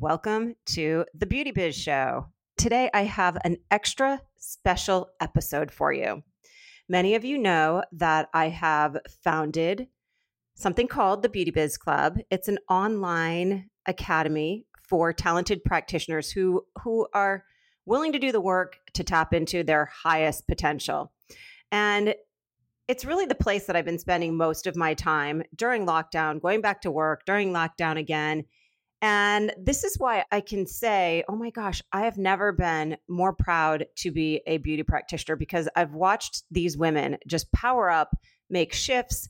[0.00, 2.28] welcome to the Beauty Biz Show.
[2.56, 6.22] Today, I have an extra special episode for you.
[6.88, 9.88] Many of you know that I have founded
[10.54, 12.18] something called the Beauty Biz Club.
[12.30, 17.42] It's an online academy for talented practitioners who who are
[17.84, 21.12] willing to do the work to tap into their highest potential.
[21.72, 22.14] And
[22.86, 26.60] it's really the place that I've been spending most of my time during lockdown, going
[26.60, 28.44] back to work, during lockdown again,
[29.00, 33.32] and this is why I can say, oh my gosh, I have never been more
[33.32, 38.16] proud to be a beauty practitioner because I've watched these women just power up,
[38.50, 39.28] make shifts,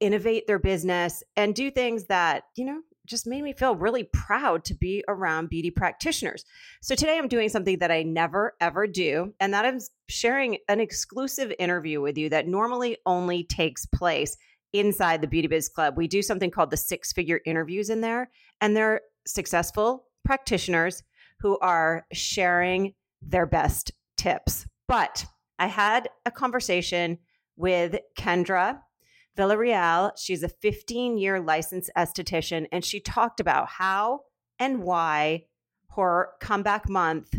[0.00, 4.64] innovate their business, and do things that, you know, just made me feel really proud
[4.64, 6.44] to be around beauty practitioners.
[6.82, 10.80] So today I'm doing something that I never ever do, and that is sharing an
[10.80, 14.36] exclusive interview with you that normally only takes place
[14.72, 15.96] inside the Beauty Biz Club.
[15.96, 18.30] We do something called the six figure interviews in there,
[18.60, 21.02] and they're successful practitioners
[21.40, 24.66] who are sharing their best tips.
[24.88, 25.26] But
[25.58, 27.18] I had a conversation
[27.56, 28.80] with Kendra
[29.36, 30.12] Villarreal.
[30.16, 34.20] She's a 15 year licensed esthetician, and she talked about how
[34.58, 35.44] and why
[35.94, 37.34] her comeback month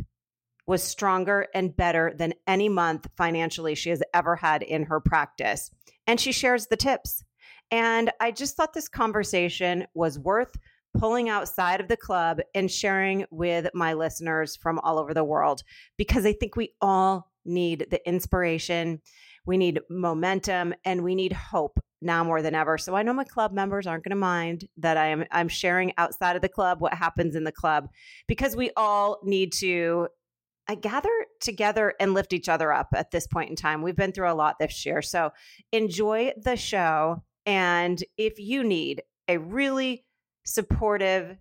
[0.65, 5.71] was stronger and better than any month financially she has ever had in her practice.
[6.05, 7.23] And she shares the tips.
[7.71, 10.55] And I just thought this conversation was worth
[10.97, 15.63] pulling outside of the club and sharing with my listeners from all over the world
[15.97, 19.01] because I think we all need the inspiration,
[19.45, 22.77] we need momentum, and we need hope now more than ever.
[22.77, 25.93] So I know my club members aren't going to mind that I am I'm sharing
[25.97, 27.87] outside of the club what happens in the club
[28.27, 30.07] because we all need to
[30.67, 31.09] I gather
[31.39, 33.81] together and lift each other up at this point in time.
[33.81, 35.01] We've been through a lot this year.
[35.01, 35.31] So
[35.71, 37.23] enjoy the show.
[37.45, 40.03] And if you need a really
[40.47, 41.37] supportive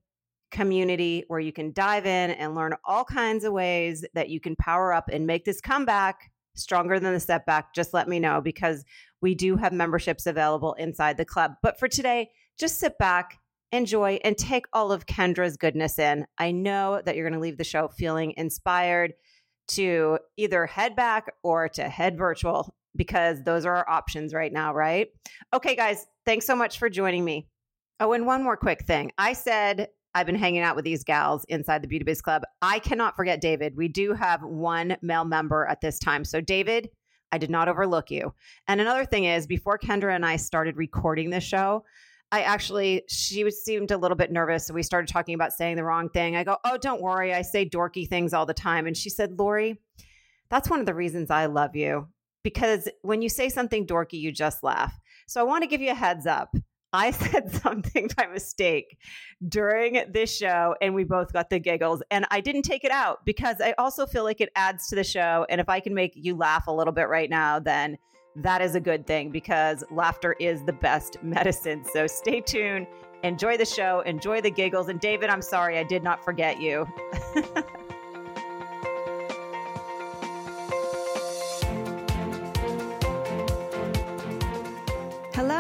[0.51, 4.57] community where you can dive in and learn all kinds of ways that you can
[4.57, 8.85] power up and make this comeback stronger than the setback, just let me know because
[9.21, 11.53] we do have memberships available inside the club.
[11.63, 13.39] But for today, just sit back,
[13.73, 16.27] enjoy, and take all of Kendra's goodness in.
[16.39, 19.13] I know that you're going to leave the show feeling inspired
[19.69, 24.73] to either head back or to head virtual because those are our options right now,
[24.73, 25.09] right?
[25.53, 27.49] Okay, guys, thanks so much for joining me.
[27.99, 29.13] Oh, and one more quick thing.
[29.17, 32.43] I said I've been hanging out with these gals inside the Beauty Biz Club.
[32.63, 33.77] I cannot forget David.
[33.77, 36.25] We do have one male member at this time.
[36.25, 36.91] So, David,
[37.33, 38.33] I did not overlook you.
[38.67, 41.85] And another thing is, before Kendra and I started recording this show,
[42.33, 44.67] I actually, she seemed a little bit nervous.
[44.67, 46.35] So we started talking about saying the wrong thing.
[46.35, 47.33] I go, Oh, don't worry.
[47.33, 48.87] I say dorky things all the time.
[48.87, 49.81] And she said, Lori,
[50.49, 52.09] that's one of the reasons I love you
[52.43, 54.99] because when you say something dorky, you just laugh.
[55.27, 56.55] So I want to give you a heads up.
[56.93, 58.99] I said something by mistake
[59.49, 63.25] during this show and we both got the giggles and I didn't take it out
[63.25, 66.13] because I also feel like it adds to the show and if I can make
[66.15, 67.99] you laugh a little bit right now then
[68.37, 71.85] that is a good thing because laughter is the best medicine.
[71.93, 72.87] So stay tuned,
[73.23, 76.87] enjoy the show, enjoy the giggles and David, I'm sorry I did not forget you.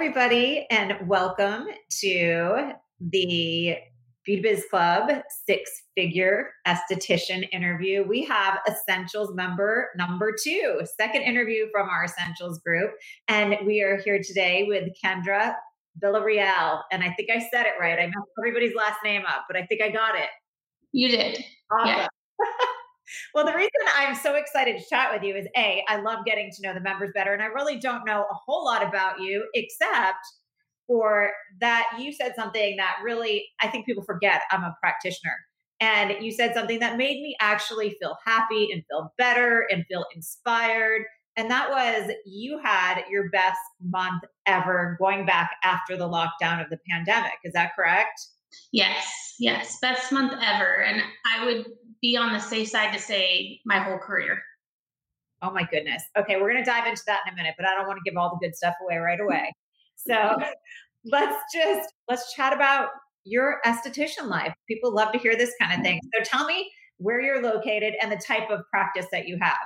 [0.00, 3.76] Everybody, and welcome to the
[4.24, 5.10] Beauty Biz Club
[5.44, 8.02] six figure esthetician interview.
[8.08, 12.92] We have Essentials member number two, second interview from our Essentials group.
[13.28, 15.54] And we are here today with Kendra
[16.02, 16.80] Villarreal.
[16.90, 17.98] And I think I said it right.
[17.98, 20.30] I messed everybody's last name up, but I think I got it.
[20.92, 21.44] You did.
[21.70, 21.88] Awesome.
[21.88, 22.06] Yeah.
[23.34, 26.50] well, the reason I'm so excited to chat with you is A, I love getting
[26.50, 27.32] to know the members better.
[27.32, 30.18] And I really don't know a whole lot about you, except
[30.86, 31.30] for
[31.60, 35.36] that you said something that really, I think people forget I'm a practitioner.
[35.80, 40.04] And you said something that made me actually feel happy and feel better and feel
[40.14, 41.02] inspired.
[41.36, 46.68] And that was you had your best month ever going back after the lockdown of
[46.70, 47.32] the pandemic.
[47.44, 48.20] Is that correct?
[48.72, 49.78] Yes, yes.
[49.80, 50.82] Best month ever.
[50.82, 51.66] And I would
[52.02, 54.42] be on the safe side to say my whole career.
[55.42, 56.02] Oh my goodness.
[56.18, 58.10] Okay, we're going to dive into that in a minute, but I don't want to
[58.10, 59.52] give all the good stuff away right away.
[59.96, 60.36] So
[61.04, 62.88] let's just let's chat about
[63.24, 64.52] your esthetician life.
[64.68, 66.00] People love to hear this kind of thing.
[66.14, 69.58] So tell me where you're located and the type of practice that you have.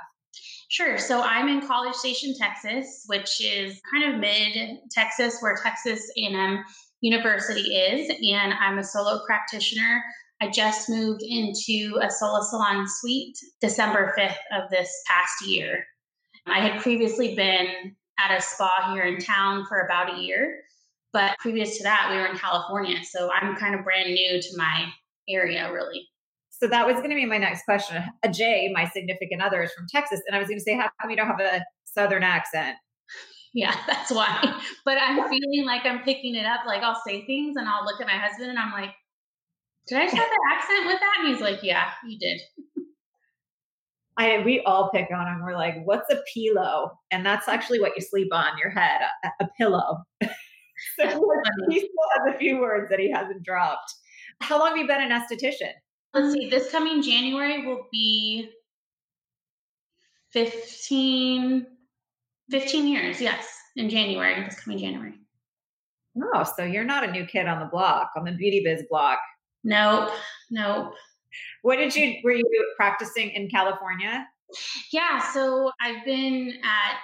[0.69, 0.97] Sure.
[0.97, 6.63] So I'm in College Station, Texas, which is kind of mid Texas, where Texas A&M
[7.01, 10.01] University is, and I'm a solo practitioner.
[10.45, 15.83] I just moved into a Sola salon suite December 5th of this past year.
[16.45, 20.61] I had previously been at a spa here in town for about a year,
[21.11, 22.97] but previous to that, we were in California.
[23.03, 24.85] So I'm kind of brand new to my
[25.27, 26.07] area, really.
[26.51, 28.03] So that was going to be my next question.
[28.31, 30.21] Jay, my significant other, is from Texas.
[30.27, 32.77] And I was going to say, how come you don't have a Southern accent?
[33.55, 34.61] Yeah, that's why.
[34.85, 36.67] But I'm feeling like I'm picking it up.
[36.67, 38.91] Like I'll say things and I'll look at my husband and I'm like,
[39.87, 41.15] did I have the accent with that?
[41.19, 42.41] And he's like, yeah, you did.
[44.17, 45.43] I we all pick on him.
[45.43, 46.91] We're like, what's a pillow?
[47.11, 49.97] And that's actually what you sleep on your head, a, a pillow.
[50.21, 50.27] so
[51.69, 53.93] he still has a few words that he hasn't dropped.
[54.41, 55.71] How long have you been an esthetician?
[56.13, 58.49] Let's see, this coming January will be
[60.31, 61.65] 15,
[62.51, 65.13] 15 years, yes, in January, this coming January.
[66.33, 69.19] Oh, so you're not a new kid on the block, on the beauty biz block.
[69.65, 70.11] Nope,
[70.51, 70.93] nope.
[71.63, 74.27] What did you, were you practicing in California?
[74.93, 77.03] Yeah, so I've been at,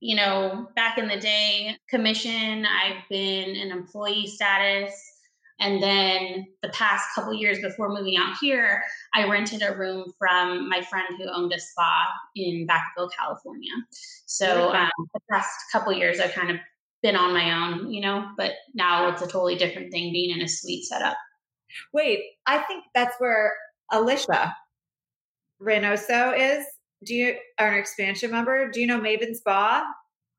[0.00, 4.92] you know, back in the day, commission, I've been an employee status.
[5.60, 8.82] And then the past couple years before moving out here,
[9.14, 12.06] I rented a room from my friend who owned a spa
[12.36, 13.72] in Vacaville, California.
[14.26, 16.58] So um, the past couple years, I've kind of
[17.02, 20.42] been on my own, you know, but now it's a totally different thing being in
[20.42, 21.16] a suite setup.
[21.92, 23.52] Wait, I think that's where
[23.92, 24.54] Alicia
[25.60, 26.64] Reynoso is.
[27.04, 28.70] Do you are an expansion member?
[28.70, 29.84] Do you know Maven Spa?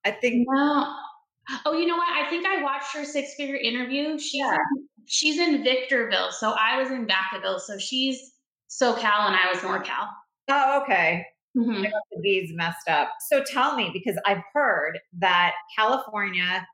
[0.03, 0.47] I think.
[0.49, 0.95] No.
[1.65, 2.09] Oh, you know what?
[2.09, 4.17] I think I watched her six figure interview.
[4.17, 4.55] She's yeah.
[4.55, 7.59] in, she's in Victorville, so I was in Vacaville.
[7.59, 8.19] So she's
[8.69, 10.07] SoCal and I was NorCal.
[10.49, 11.23] Oh, okay.
[11.55, 11.83] Mm-hmm.
[11.85, 13.11] I got the V's messed up.
[13.29, 16.65] So tell me, because I've heard that California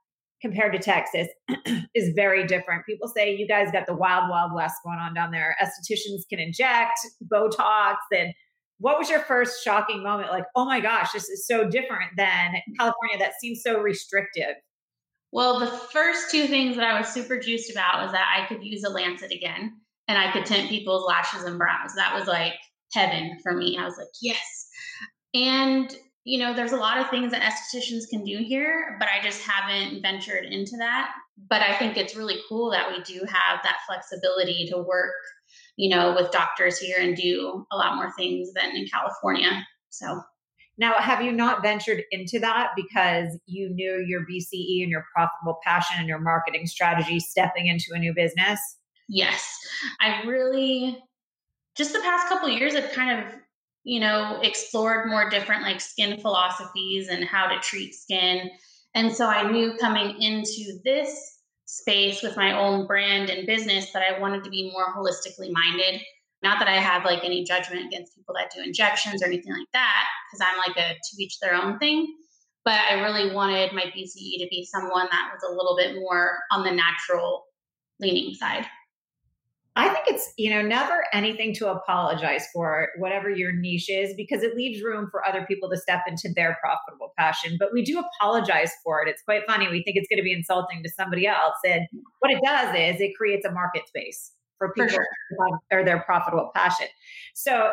[0.42, 1.28] compared to Texas
[1.96, 2.86] is very different.
[2.86, 5.56] People say you guys got the wild, wild west going on down there.
[5.62, 7.00] Estheticians can inject
[7.32, 7.96] Botox.
[8.16, 8.34] And
[8.80, 10.32] what was your first shocking moment?
[10.32, 14.56] Like, oh my gosh, this is so different than California that seems so restrictive.
[15.32, 18.64] Well, the first two things that I was super juiced about was that I could
[18.64, 19.72] use a lancet again
[20.08, 21.94] and I could tint people's lashes and brows.
[21.96, 22.56] That was like
[22.92, 23.78] heaven for me.
[23.78, 24.68] I was like, yes.
[25.34, 29.24] And you know, there's a lot of things that estheticians can do here, but I
[29.24, 31.12] just haven't ventured into that.
[31.50, 35.14] But I think it's really cool that we do have that flexibility to work,
[35.78, 39.66] you know, with doctors here and do a lot more things than in California.
[39.90, 40.22] So
[40.78, 45.60] now, have you not ventured into that because you knew your BCE and your profitable
[45.64, 48.60] passion and your marketing strategy stepping into a new business?
[49.10, 49.58] Yes.
[50.00, 50.98] I really,
[51.76, 53.34] just the past couple years, I've kind of
[53.84, 58.50] you know, explored more different like skin philosophies and how to treat skin.
[58.94, 64.04] And so I knew coming into this space with my own brand and business that
[64.04, 66.02] I wanted to be more holistically minded.
[66.44, 69.72] Not that I have like any judgment against people that do injections or anything like
[69.74, 72.16] that, because I'm like a to each their own thing.
[72.66, 76.40] But I really wanted my BCE to be someone that was a little bit more
[76.52, 77.46] on the natural
[78.00, 78.66] leaning side.
[79.78, 84.44] I think it's, you know, never anything to apologize for, whatever your niche is, because
[84.44, 87.56] it leaves room for other people to step into their profitable passion.
[87.58, 89.08] But we do apologize for it.
[89.10, 89.70] It's quite funny.
[89.70, 91.56] We think it's going to be insulting to somebody else.
[91.66, 91.88] And
[92.20, 95.60] what it does is it creates a market space for people for sure.
[95.72, 96.88] or their profitable passion.
[97.34, 97.72] So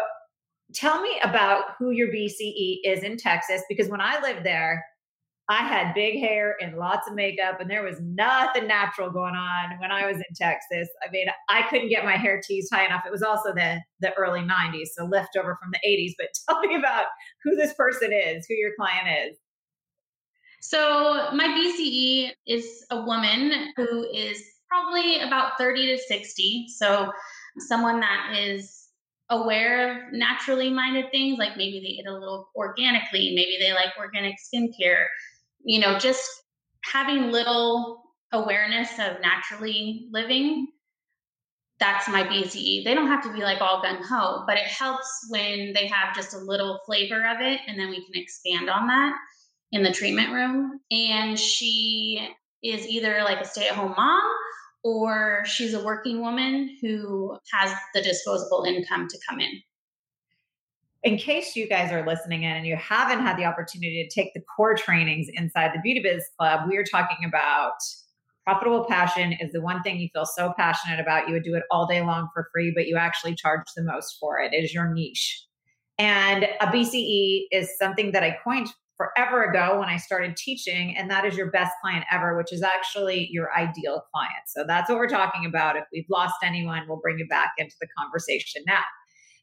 [0.72, 4.84] tell me about who your BCE is in Texas, because when I lived there,
[5.50, 9.78] I had big hair and lots of makeup, and there was nothing natural going on
[9.80, 10.88] when I was in Texas.
[11.02, 13.04] I mean, I couldn't get my hair teased high enough.
[13.06, 16.12] It was also the the early '90s, so leftover from the '80s.
[16.18, 17.06] But tell me about
[17.42, 19.38] who this person is, who your client is.
[20.60, 26.66] So my BCE is a woman who is probably about 30 to 60.
[26.76, 27.10] So
[27.68, 28.88] someone that is
[29.30, 33.92] aware of naturally minded things, like maybe they eat a little organically, maybe they like
[33.98, 35.06] organic skincare
[35.64, 36.28] you know, just
[36.84, 40.68] having little awareness of naturally living
[41.78, 42.84] that's my BCE.
[42.84, 46.14] They don't have to be like all gung ho, but it helps when they have
[46.14, 49.14] just a little flavor of it, and then we can expand on that
[49.72, 50.80] in the treatment room.
[50.90, 52.28] And she
[52.62, 54.22] is either like a stay at home mom
[54.82, 59.52] or she's a working woman who has the disposable income to come in.
[61.04, 64.34] In case you guys are listening in and you haven't had the opportunity to take
[64.34, 67.74] the core trainings inside the Beauty Biz Club, we are talking about
[68.44, 71.28] profitable passion is the one thing you feel so passionate about.
[71.28, 74.16] You would do it all day long for free, but you actually charge the most
[74.18, 74.52] for it.
[74.52, 75.44] It is your niche.
[75.98, 81.08] And a BCE is something that I coined forever ago when I started teaching, and
[81.10, 84.42] that is your best client ever, which is actually your ideal client.
[84.48, 85.76] So that's what we're talking about.
[85.76, 88.82] If we've lost anyone, we'll bring it back into the conversation now.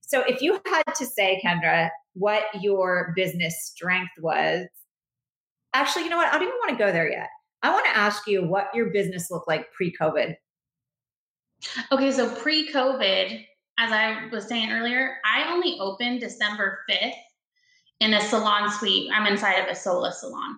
[0.07, 4.67] So if you had to say, Kendra, what your business strength was,
[5.73, 6.27] actually, you know what?
[6.27, 7.29] I don't even want to go there yet.
[7.63, 10.35] I want to ask you what your business looked like pre COVID.
[11.91, 13.43] Okay, so pre COVID,
[13.79, 17.13] as I was saying earlier, I only opened December 5th
[17.99, 19.09] in a salon suite.
[19.11, 20.57] I'm inside of a Sola salon.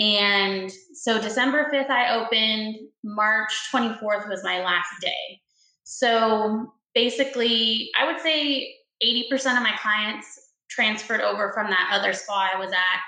[0.00, 2.76] And so December 5th, I opened.
[3.04, 5.40] March 24th was my last day.
[5.84, 10.26] So basically, I would say 80% of my clients
[10.70, 13.00] transferred over from that other spa I was at.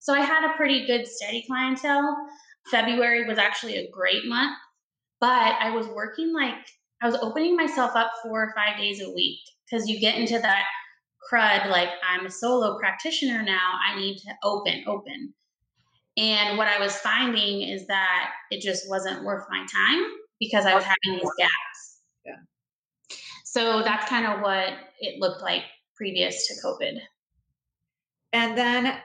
[0.00, 2.16] So I had a pretty good steady clientele.
[2.70, 4.56] February was actually a great month,
[5.20, 6.54] but I was working like
[7.02, 10.38] I was opening myself up four or five days a week because you get into
[10.38, 10.64] that
[11.30, 13.72] crud like I'm a solo practitioner now.
[13.86, 15.34] I need to open, open.
[16.16, 20.02] And what I was finding is that it just wasn't worth my time
[20.40, 21.95] because I was having these gaps.
[23.56, 25.62] So that's kind of what it looked like
[25.94, 26.98] previous to COVID.
[28.34, 28.98] And then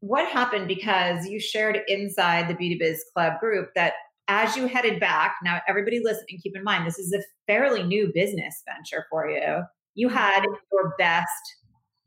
[0.00, 3.92] what happened because you shared inside the Beauty Biz Club group that
[4.26, 8.10] as you headed back, now everybody listening, keep in mind this is a fairly new
[8.12, 9.62] business venture for you.
[9.94, 10.16] You mm-hmm.
[10.16, 11.56] had your best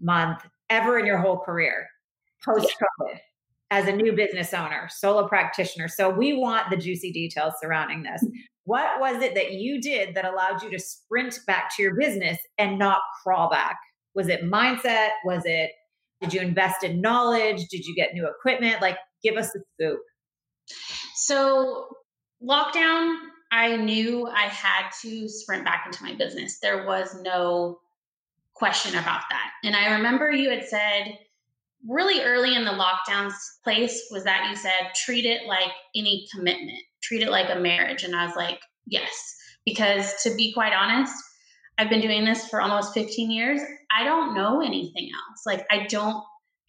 [0.02, 1.88] month ever in your whole career
[2.44, 3.20] post COVID
[3.76, 5.90] as a new business owner, solo practitioner.
[5.90, 8.26] So we want the juicy details surrounding this.
[8.64, 12.38] What was it that you did that allowed you to sprint back to your business
[12.58, 13.78] and not crawl back?
[14.16, 15.10] Was it mindset?
[15.26, 15.72] Was it
[16.22, 17.68] did you invest in knowledge?
[17.68, 18.82] Did you get new equipment?
[18.82, 20.00] Like, give us the scoop.
[21.16, 21.90] So,
[22.42, 23.18] lockdown,
[23.52, 26.60] I knew I had to sprint back into my business.
[26.62, 27.80] There was no
[28.54, 29.52] question about that.
[29.66, 31.18] And I remember you had said
[31.88, 36.80] really early in the lockdown's place was that you said treat it like any commitment,
[37.04, 38.04] treat it like a marriage.
[38.04, 41.14] And I was like, yes, because to be quite honest,
[41.78, 43.62] I've been doing this for almost 15 years.
[43.92, 45.46] I don't know anything else.
[45.46, 46.24] Like, I don't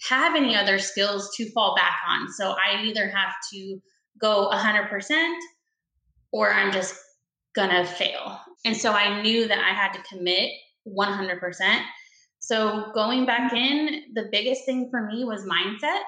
[0.09, 2.31] have any other skills to fall back on.
[2.33, 3.81] So I either have to
[4.21, 5.35] go 100%
[6.33, 6.95] or I'm just
[7.55, 8.41] gonna fail.
[8.65, 10.51] And so I knew that I had to commit
[10.87, 11.83] 100%.
[12.39, 16.03] So going back in, the biggest thing for me was mindset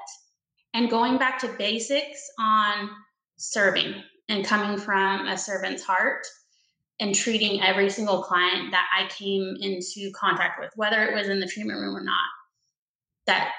[0.75, 2.91] and going back to basics on
[3.37, 3.95] serving
[4.29, 6.27] and coming from a servant's heart
[7.01, 11.41] and treating every single client that I came into contact with, whether it was in
[11.41, 12.17] the treatment room or not,
[13.27, 13.53] that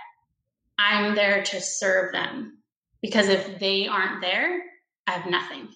[0.78, 2.58] I'm there to serve them.
[3.02, 4.62] Because if they aren't there,
[5.08, 5.70] I have nothing.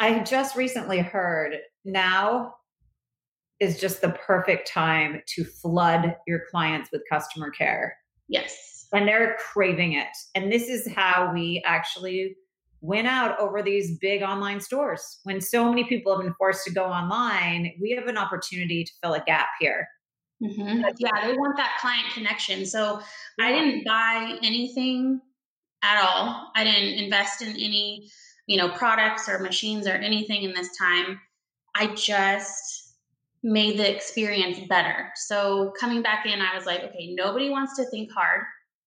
[0.00, 2.56] I just recently heard now
[3.62, 7.96] is just the perfect time to flood your clients with customer care.
[8.28, 8.88] Yes.
[8.92, 10.08] And they're craving it.
[10.34, 12.36] And this is how we actually
[12.80, 15.20] win out over these big online stores.
[15.22, 18.92] When so many people have been forced to go online, we have an opportunity to
[19.00, 19.86] fill a gap here.
[20.42, 20.82] Mm-hmm.
[20.98, 22.66] Yeah, they want that client connection.
[22.66, 23.00] So
[23.38, 23.46] yeah.
[23.46, 25.20] I didn't buy anything
[25.84, 26.50] at all.
[26.56, 28.10] I didn't invest in any,
[28.48, 31.20] you know, products or machines or anything in this time.
[31.76, 32.81] I just
[33.42, 35.10] made the experience better.
[35.16, 38.42] So coming back in, I was like, okay, nobody wants to think hard.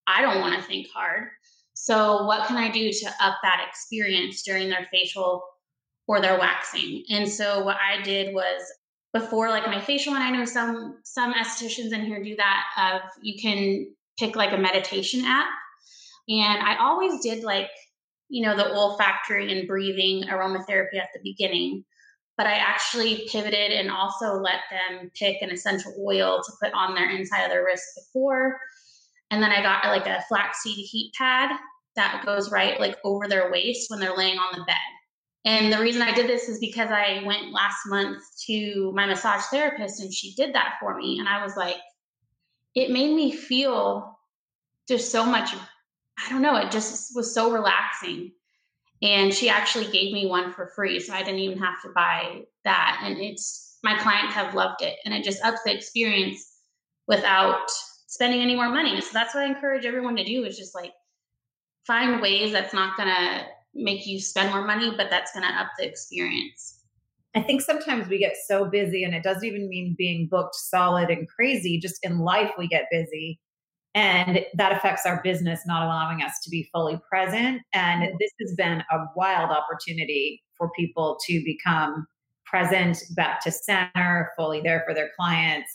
[0.08, 1.30] I don't want to think hard.
[1.74, 5.44] So, what can I do to up that experience during their facial
[6.08, 7.04] or their waxing?
[7.10, 8.62] And so, what I did was
[9.14, 12.64] before like my facial, and I know some some estheticians in here do that.
[12.78, 15.48] Of you can pick like a meditation app,
[16.30, 17.70] and I always did like
[18.30, 21.84] you know the olfactory and breathing aromatherapy at the beginning
[22.38, 26.94] but I actually pivoted and also let them pick an essential oil to put on
[26.94, 28.60] their inside of their wrist before.
[29.32, 31.58] And then I got like a flaxseed heat pad
[31.96, 34.75] that goes right like over their waist when they're laying on the bed.
[35.46, 39.44] And the reason I did this is because I went last month to my massage
[39.46, 41.20] therapist and she did that for me.
[41.20, 41.77] And I was like,
[42.74, 44.20] it made me feel
[44.88, 48.32] just so much, I don't know, it just was so relaxing.
[49.02, 51.00] And she actually gave me one for free.
[51.00, 53.02] So I didn't even have to buy that.
[53.04, 56.44] And it's my clients have loved it and it just ups the experience
[57.08, 57.70] without
[58.08, 59.00] spending any more money.
[59.02, 60.94] So that's what I encourage everyone to do is just like
[61.86, 65.54] find ways that's not going to make you spend more money, but that's going to
[65.54, 66.80] up the experience.
[67.36, 71.10] I think sometimes we get so busy, and it doesn't even mean being booked solid
[71.10, 71.78] and crazy.
[71.78, 73.42] Just in life, we get busy.
[73.96, 77.62] And that affects our business, not allowing us to be fully present.
[77.74, 82.06] And this has been a wild opportunity for people to become
[82.46, 85.70] present, back to center, fully there for their clients.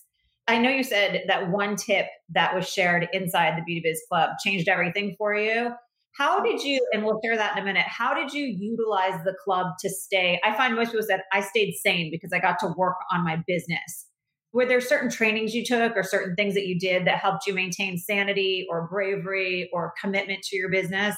[0.48, 4.30] I know you said that one tip that was shared inside the Beauty Biz Club
[4.44, 5.70] changed everything for you.
[6.16, 9.34] How did you, and we'll share that in a minute, how did you utilize the
[9.44, 10.40] club to stay?
[10.44, 13.42] I find most people said I stayed sane because I got to work on my
[13.46, 14.06] business.
[14.52, 17.54] Were there certain trainings you took or certain things that you did that helped you
[17.54, 21.16] maintain sanity or bravery or commitment to your business?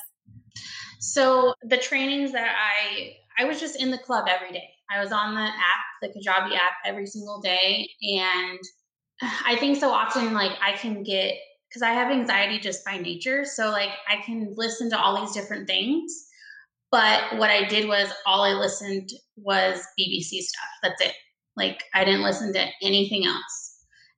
[1.01, 4.69] So the trainings that I I was just in the club every day.
[4.91, 8.59] I was on the app, the Kajabi app every single day and
[9.45, 11.35] I think so often like I can get
[11.69, 13.45] because I have anxiety just by nature.
[13.45, 16.13] So like I can listen to all these different things.
[16.91, 20.69] But what I did was all I listened was BBC stuff.
[20.83, 21.15] That's it.
[21.57, 23.71] Like I didn't listen to anything else.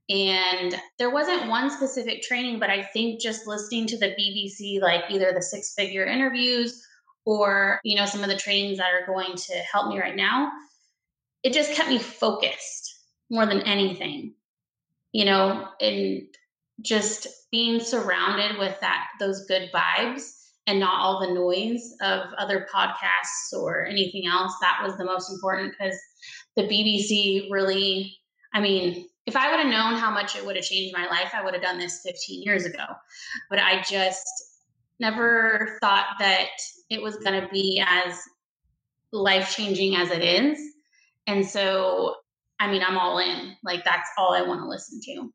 [0.09, 5.05] And there wasn't one specific training, but I think just listening to the BBC, like
[5.09, 6.87] either the six figure interviews
[7.25, 10.53] or, you know, some of the trainings that are going to help me right now,
[11.43, 12.95] it just kept me focused
[13.31, 14.35] more than anything,
[15.13, 16.23] you know, and
[16.83, 20.33] just being surrounded with that those good vibes
[20.67, 25.31] and not all the noise of other podcasts or anything else that was the most
[25.31, 25.97] important because
[26.57, 28.17] the bbc really
[28.53, 31.33] i mean if i would have known how much it would have changed my life
[31.35, 32.85] i would have done this 15 years ago.
[33.51, 34.27] But i just
[35.01, 36.49] never thought that
[36.91, 38.19] it was going to be as
[39.13, 40.59] life changing as it is.
[41.27, 42.17] And so
[42.61, 43.57] i mean i'm all in.
[43.63, 45.33] Like that's all i want to listen to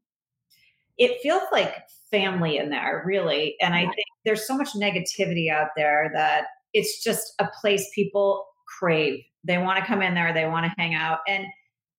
[1.00, 1.74] it feels like
[2.12, 3.56] family in there, really.
[3.62, 8.45] And I think there's so much negativity out there that it's just a place people
[8.80, 9.21] crave.
[9.45, 11.19] They want to come in there, they want to hang out.
[11.28, 11.45] And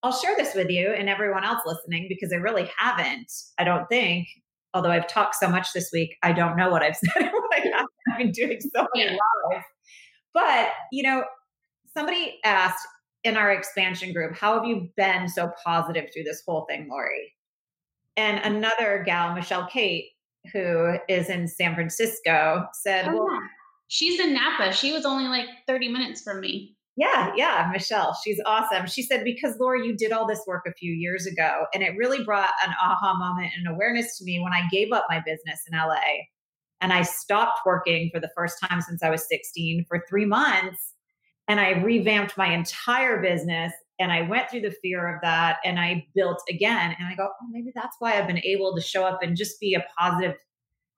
[0.02, 3.86] I'll share this with you and everyone else listening because I really haven't, I don't
[3.88, 4.28] think,
[4.74, 7.76] although I've talked so much this week, I don't know what I've said what I
[7.76, 7.86] have.
[8.12, 9.64] I've been doing so many lives.
[10.32, 11.24] But, you know,
[11.96, 12.86] somebody asked
[13.24, 17.32] in our expansion group, how have you been so positive through this whole thing, Lori?
[18.16, 18.46] And mm.
[18.46, 20.06] another gal, Michelle Kate,
[20.52, 23.38] who is in San Francisco, said, oh, Well,
[23.88, 24.72] she's in Napa.
[24.72, 26.76] She was only like 30 minutes from me.
[26.96, 28.18] Yeah, yeah, Michelle.
[28.22, 28.86] She's awesome.
[28.86, 31.66] She said, Because Laura, you did all this work a few years ago.
[31.72, 35.06] And it really brought an aha moment and awareness to me when I gave up
[35.08, 36.26] my business in LA
[36.80, 40.94] and I stopped working for the first time since I was 16 for three months.
[41.48, 45.78] And I revamped my entire business and I went through the fear of that and
[45.78, 46.96] I built again.
[46.98, 49.60] And I go, oh, maybe that's why I've been able to show up and just
[49.60, 50.34] be a positive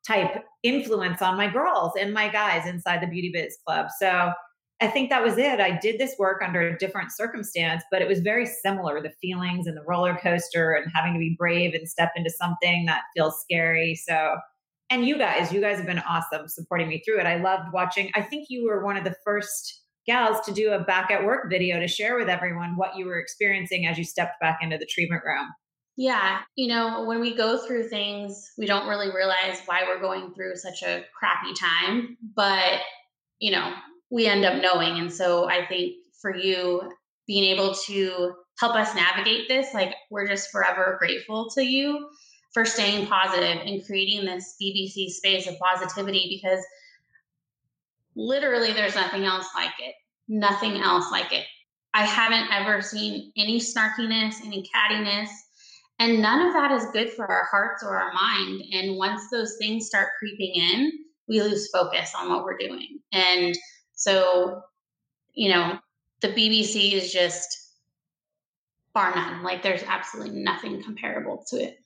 [0.06, 3.88] type influence on my girls and my guys inside the Beauty Biz Club.
[3.98, 4.32] So
[4.80, 5.60] I think that was it.
[5.60, 9.66] I did this work under a different circumstance, but it was very similar the feelings
[9.66, 13.40] and the roller coaster and having to be brave and step into something that feels
[13.40, 13.94] scary.
[13.94, 14.36] So,
[14.90, 17.26] and you guys, you guys have been awesome supporting me through it.
[17.26, 18.10] I loved watching.
[18.14, 21.50] I think you were one of the first gals to do a back at work
[21.50, 24.86] video to share with everyone what you were experiencing as you stepped back into the
[24.86, 25.48] treatment room.
[25.96, 30.32] Yeah, you know, when we go through things, we don't really realize why we're going
[30.32, 32.80] through such a crappy time, but
[33.38, 33.72] you know,
[34.10, 34.98] we end up knowing.
[34.98, 36.90] And so I think for you
[37.26, 42.08] being able to help us navigate this, like we're just forever grateful to you
[42.54, 46.64] for staying positive and creating this BBC space of positivity because
[48.14, 49.94] literally there's nothing else like it.
[50.28, 51.44] Nothing else like it.
[51.94, 55.28] I haven't ever seen any snarkiness, any cattiness,
[55.98, 58.62] and none of that is good for our hearts or our mind.
[58.72, 60.92] And once those things start creeping in,
[61.28, 62.98] we lose focus on what we're doing.
[63.12, 63.56] And
[63.94, 64.62] so,
[65.34, 65.78] you know,
[66.20, 67.56] the BBC is just
[68.94, 69.42] bar none.
[69.42, 71.76] Like there's absolutely nothing comparable to it.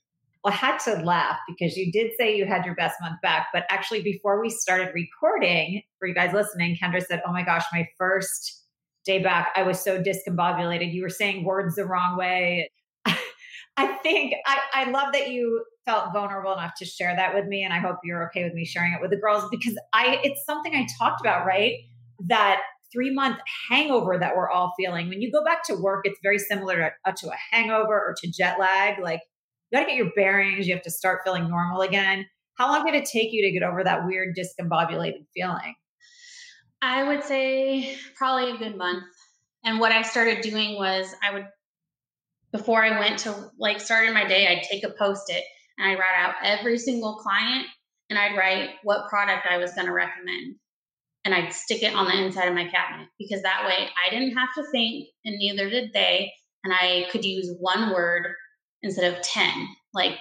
[0.47, 3.47] Well, I had to laugh because you did say you had your best month back,
[3.51, 7.65] but actually, before we started recording, for you guys listening, Kendra said, Oh my gosh,
[7.73, 8.63] my first
[9.05, 10.93] day back, I was so discombobulated.
[10.93, 12.71] You were saying words the wrong way.
[13.05, 17.65] I think I, I love that you felt vulnerable enough to share that with me.
[17.65, 20.45] And I hope you're okay with me sharing it with the girls because I it's
[20.45, 21.73] something I talked about, right?
[22.25, 22.61] That
[22.93, 25.09] three month hangover that we're all feeling.
[25.09, 28.15] When you go back to work, it's very similar to, uh, to a hangover or
[28.23, 28.99] to jet lag.
[29.03, 29.19] Like
[29.69, 30.67] you got to get your bearings.
[30.67, 32.25] You have to start feeling normal again.
[32.55, 35.75] How long did it take you to get over that weird discombobulated feeling?
[36.81, 39.03] I would say probably a good month.
[39.63, 41.45] And what I started doing was I would,
[42.51, 45.43] before I went to like started my day, I'd take a post it
[45.77, 47.65] and I'd write out every single client
[48.09, 50.55] and I'd write what product I was going to recommend.
[51.25, 54.37] And I'd stick it on the inside of my cabinet because that way I didn't
[54.37, 56.31] have to think and neither did they.
[56.63, 58.27] And I could use one word
[58.83, 59.67] instead of 10.
[59.93, 60.19] Like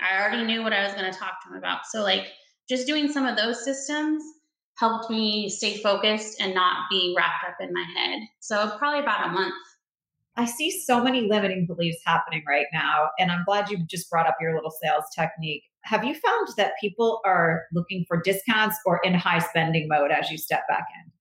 [0.00, 1.86] I already knew what I was going to talk to them about.
[1.86, 2.26] So, like,
[2.68, 4.22] just doing some of those systems
[4.76, 8.20] helped me stay focused and not be wrapped up in my head.
[8.40, 9.54] So, probably about a month.
[10.36, 13.08] I see so many limiting beliefs happening right now.
[13.18, 15.62] And I'm glad you just brought up your little sales technique.
[15.82, 20.30] Have you found that people are looking for discounts or in high spending mode as
[20.30, 21.12] you step back in?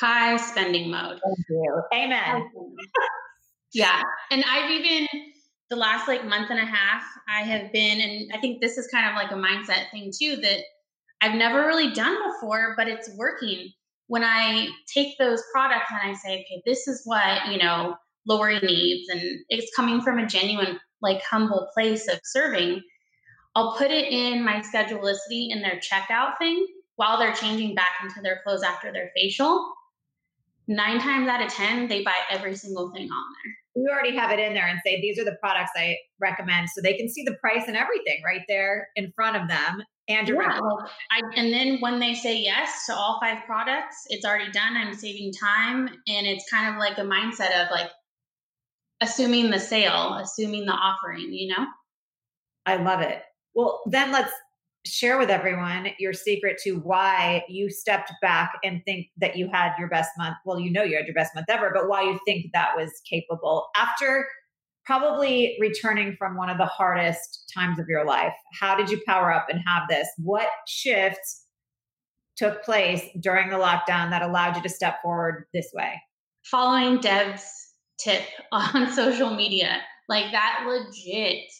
[0.00, 1.20] High spending mode.
[1.24, 1.82] Thank you.
[1.94, 2.50] Amen.
[3.72, 4.02] yeah.
[4.32, 5.06] And I've even,
[5.70, 8.88] the last like month and a half, I have been, and I think this is
[8.88, 10.60] kind of like a mindset thing too, that
[11.20, 13.70] I've never really done before, but it's working.
[14.06, 17.96] When I take those products and I say, okay, this is what, you know,
[18.26, 22.82] Lori needs, and it's coming from a genuine, like humble place of serving,
[23.54, 28.20] I'll put it in my schedulicity in their checkout thing while they're changing back into
[28.20, 29.72] their clothes after their facial.
[30.66, 34.30] Nine times out of 10, they buy every single thing on there you already have
[34.30, 37.24] it in there and say these are the products I recommend, so they can see
[37.24, 39.82] the price and everything right there in front of them.
[40.06, 40.60] And yeah,
[41.10, 44.76] I, and then when they say yes to all five products, it's already done.
[44.76, 47.90] I'm saving time, and it's kind of like a mindset of like
[49.00, 51.32] assuming the sale, assuming the offering.
[51.32, 51.66] You know,
[52.66, 53.22] I love it.
[53.54, 54.32] Well, then let's
[54.86, 59.72] share with everyone your secret to why you stepped back and think that you had
[59.78, 60.36] your best month.
[60.44, 62.90] Well, you know you had your best month ever, but why you think that was
[63.08, 64.26] capable after
[64.84, 68.34] probably returning from one of the hardest times of your life.
[68.60, 70.06] How did you power up and have this?
[70.18, 71.46] What shifts
[72.36, 76.00] took place during the lockdown that allowed you to step forward this way?
[76.44, 77.50] Following Deb's
[77.98, 81.50] tip on social media, like that legit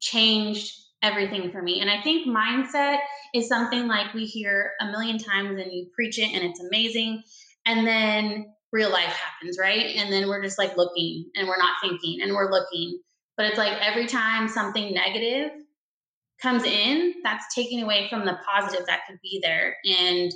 [0.00, 1.80] changed everything for me.
[1.80, 2.98] And I think mindset
[3.34, 7.22] is something like we hear a million times and you preach it and it's amazing.
[7.64, 9.96] And then real life happens, right?
[9.96, 13.00] And then we're just like looking and we're not thinking and we're looking.
[13.36, 15.50] But it's like every time something negative
[16.40, 19.76] comes in, that's taking away from the positive that could be there.
[19.84, 20.32] And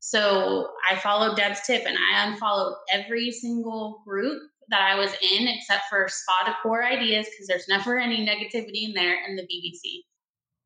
[0.00, 5.48] so I followed Deb's tip and I unfollowed every single group that I was in
[5.48, 10.00] except for spa decor ideas because there's never any negativity in there in the BBC.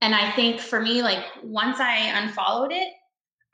[0.00, 2.88] And I think for me, like once I unfollowed it,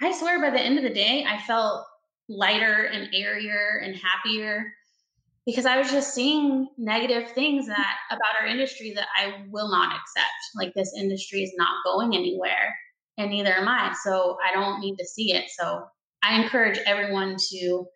[0.03, 1.87] I swear by the end of the day, I felt
[2.29, 4.73] lighter and airier and happier
[5.47, 9.95] because I was just seeing negative things that about our industry that I will not
[9.95, 10.33] accept.
[10.55, 12.75] Like this industry is not going anywhere
[13.19, 13.95] and neither am I.
[14.03, 15.51] So I don't need to see it.
[15.51, 15.85] So
[16.23, 17.87] I encourage everyone to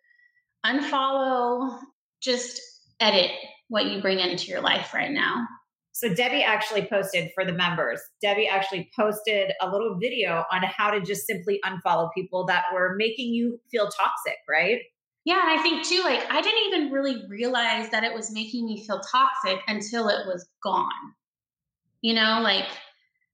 [0.65, 1.79] unfollow,
[2.21, 2.61] just
[2.99, 3.31] edit
[3.69, 5.45] what you bring into your life right now.
[5.91, 7.99] So Debbie actually posted for the members.
[8.21, 12.95] Debbie actually posted a little video on how to just simply unfollow people that were
[12.97, 14.79] making you feel toxic, right?
[15.25, 18.65] Yeah, and I think too, like I didn't even really realize that it was making
[18.65, 20.87] me feel toxic until it was gone.
[22.01, 22.67] You know, like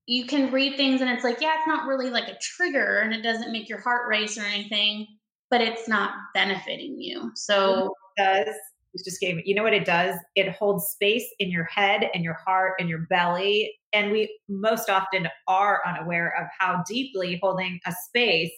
[0.07, 3.13] you can read things and it's like, yeah, it's not really like a trigger and
[3.13, 5.05] it doesn't make your heart race or anything,
[5.51, 7.31] but it's not benefiting you.
[7.35, 8.55] So it does
[9.03, 10.15] just gave you know what it does?
[10.35, 14.89] It holds space in your head and your heart and your belly and we most
[14.89, 18.51] often are unaware of how deeply holding a space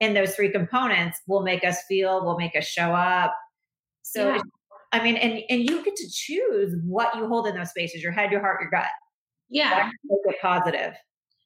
[0.00, 3.36] in those three components will make us feel will make us show up.
[4.02, 4.40] So yeah.
[4.92, 8.12] i mean and and you get to choose what you hold in those spaces your
[8.12, 8.88] head your heart your gut.
[9.50, 9.90] Yeah.
[10.04, 10.94] Make it positive.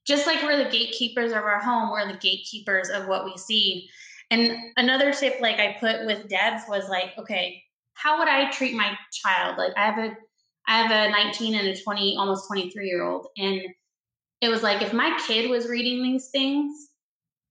[0.06, 3.88] Just like we're the gatekeepers of our home we're the gatekeepers of what we see.
[4.30, 7.63] And another tip like i put with debs was like okay
[7.94, 9.56] how would I treat my child?
[9.58, 10.16] Like I have a
[10.66, 13.26] I have a 19 and a 20, almost 23 year old.
[13.36, 13.60] And
[14.40, 16.72] it was like, if my kid was reading these things,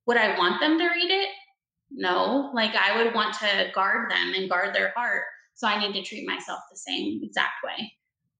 [0.07, 1.29] would I want them to read it?
[1.91, 2.51] No.
[2.53, 5.23] Like I would want to guard them and guard their heart.
[5.53, 7.91] So I need to treat myself the same exact way.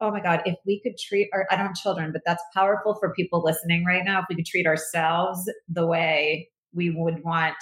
[0.02, 0.42] Oh my God.
[0.46, 3.86] If we could treat our, I don't have children, but that's powerful for people listening
[3.86, 4.20] right now.
[4.20, 7.56] If we could treat ourselves the way we would want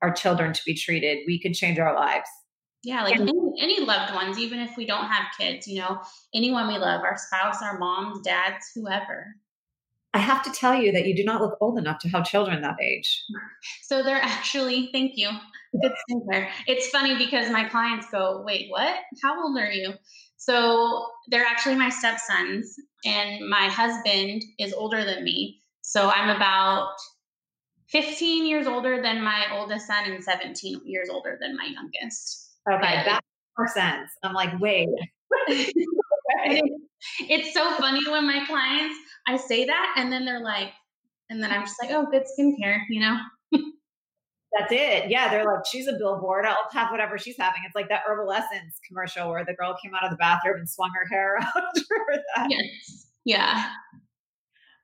[0.00, 2.28] our children to be treated, we could change our lives.
[2.84, 6.00] Yeah, like any, any, loved ones, even if we don't have kids, you know,
[6.34, 9.34] anyone we love, our spouse, our moms, dads, whoever.
[10.12, 12.62] I have to tell you that you do not look old enough to have children
[12.62, 13.24] that age.
[13.82, 15.30] So they're actually, thank you.
[16.68, 18.94] It's funny because my clients go, wait, what?
[19.22, 19.94] How old are you?
[20.36, 25.62] So they're actually my stepsons, and my husband is older than me.
[25.80, 26.90] So I'm about
[27.88, 32.43] 15 years older than my oldest son and 17 years older than my youngest.
[32.70, 34.10] Okay, that makes more sense.
[34.22, 34.88] I'm like, wait.
[37.20, 38.96] it's so funny when my clients
[39.26, 40.72] I say that and then they're like,
[41.30, 43.18] and then I'm just like, oh, good skincare, you know.
[44.56, 45.10] That's it.
[45.10, 46.46] Yeah, they're like, she's a billboard.
[46.46, 47.62] I'll have whatever she's having.
[47.66, 50.68] It's like that Herbal Essence commercial where the girl came out of the bathroom and
[50.68, 51.34] swung her hair
[52.36, 52.50] around.
[52.50, 53.08] yes.
[53.24, 53.64] Yeah.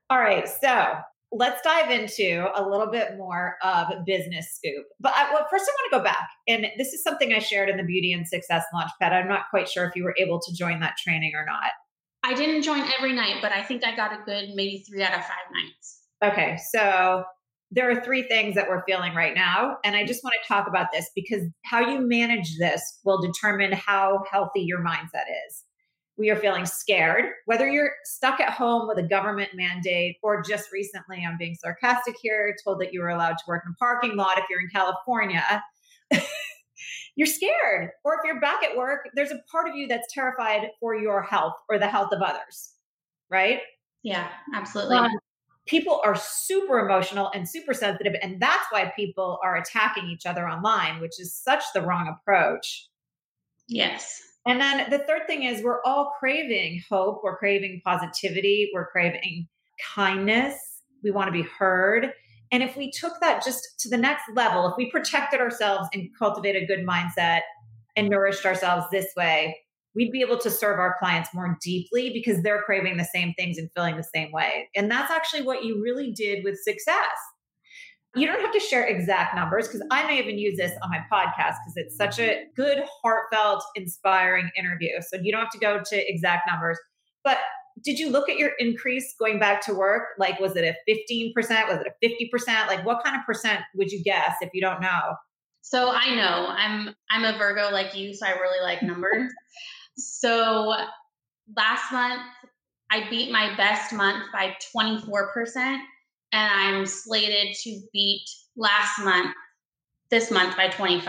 [0.09, 0.49] All right.
[0.49, 0.95] So
[1.31, 4.85] let's dive into a little bit more of business scoop.
[4.99, 6.29] But I, well, first, I want to go back.
[6.47, 9.11] And this is something I shared in the Beauty and Success Launchpad.
[9.11, 11.71] I'm not quite sure if you were able to join that training or not.
[12.23, 15.13] I didn't join every night, but I think I got a good maybe three out
[15.13, 16.01] of five nights.
[16.23, 16.57] Okay.
[16.71, 17.23] So
[17.71, 19.77] there are three things that we're feeling right now.
[19.85, 23.71] And I just want to talk about this because how you manage this will determine
[23.71, 25.63] how healthy your mindset is
[26.21, 30.71] we are feeling scared, whether you're stuck at home with a government mandate or just
[30.71, 34.15] recently, I'm being sarcastic here, told that you were allowed to work in a parking
[34.15, 35.63] lot if you're in California.
[37.15, 37.89] you're scared.
[38.05, 41.23] Or if you're back at work, there's a part of you that's terrified for your
[41.23, 42.73] health or the health of others,
[43.31, 43.61] right?
[44.03, 44.97] Yeah, absolutely.
[44.97, 45.11] Um,
[45.65, 48.13] people are super emotional and super sensitive.
[48.21, 52.89] And that's why people are attacking each other online, which is such the wrong approach.
[53.67, 54.21] Yes.
[54.45, 59.47] And then the third thing is we're all craving hope, we're craving positivity, we're craving
[59.95, 60.55] kindness,
[61.03, 62.11] we want to be heard.
[62.51, 66.09] And if we took that just to the next level, if we protected ourselves and
[66.17, 67.41] cultivated a good mindset
[67.95, 69.57] and nourished ourselves this way,
[69.95, 73.57] we'd be able to serve our clients more deeply because they're craving the same things
[73.57, 74.69] and feeling the same way.
[74.75, 76.95] And that's actually what you really did with success.
[78.15, 80.99] You don't have to share exact numbers because I may even use this on my
[81.11, 84.89] podcast because it's such a good, heartfelt, inspiring interview.
[85.01, 86.77] So you don't have to go to exact numbers.
[87.23, 87.37] But
[87.83, 90.09] did you look at your increase going back to work?
[90.19, 91.33] Like, was it a 15%?
[91.69, 92.67] Was it a 50%?
[92.67, 95.15] Like, what kind of percent would you guess if you don't know?
[95.61, 99.31] So I know I'm I'm a Virgo like you, so I really like numbers.
[99.95, 100.75] so
[101.55, 102.21] last month
[102.91, 105.79] I beat my best month by 24%
[106.31, 109.33] and I'm slated to beat last month,
[110.09, 111.03] this month by 25%.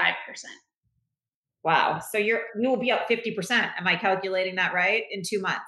[1.65, 2.01] Wow.
[2.11, 3.71] So you're you will be up 50%.
[3.79, 5.05] Am I calculating that right?
[5.11, 5.61] In two months.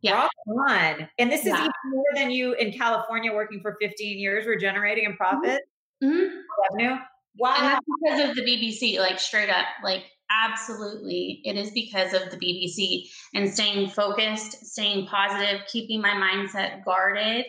[0.00, 0.28] Yeah.
[0.46, 1.08] on.
[1.18, 1.60] And this is yeah.
[1.60, 5.16] even more than you in California working for 15 years were generating in mm-hmm.
[5.16, 5.62] profit
[6.02, 6.36] mm-hmm.
[6.72, 6.96] revenue.
[7.36, 7.54] Wow.
[7.58, 11.40] And that's because of the BBC, like straight up, like absolutely.
[11.44, 17.44] It is because of the BBC and staying focused, staying positive, keeping my mindset guarded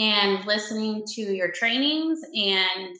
[0.00, 2.96] and listening to your trainings and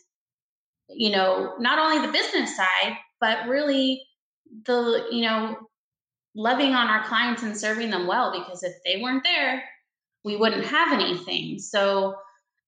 [0.88, 4.02] you know not only the business side but really
[4.66, 5.56] the you know
[6.34, 9.64] loving on our clients and serving them well because if they weren't there
[10.22, 11.58] we wouldn't have anything.
[11.58, 12.14] So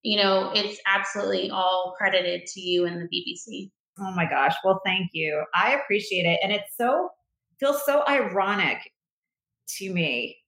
[0.02, 4.54] you know it's absolutely all credited to you and the bbc oh my gosh.
[4.64, 5.44] Well thank you.
[5.54, 6.40] I appreciate it.
[6.42, 7.10] And it's so
[7.60, 8.78] feels so ironic
[9.78, 10.38] to me.